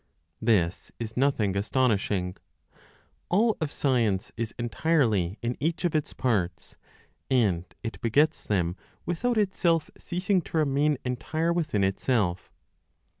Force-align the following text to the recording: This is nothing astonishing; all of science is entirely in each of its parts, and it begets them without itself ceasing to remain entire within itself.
This 0.41 0.91
is 0.97 1.15
nothing 1.15 1.55
astonishing; 1.55 2.35
all 3.29 3.55
of 3.61 3.71
science 3.71 4.31
is 4.35 4.51
entirely 4.57 5.37
in 5.43 5.55
each 5.59 5.85
of 5.85 5.93
its 5.93 6.11
parts, 6.11 6.75
and 7.29 7.65
it 7.83 8.01
begets 8.01 8.45
them 8.45 8.75
without 9.05 9.37
itself 9.37 9.91
ceasing 9.99 10.41
to 10.41 10.57
remain 10.57 10.97
entire 11.05 11.53
within 11.53 11.83
itself. 11.83 12.51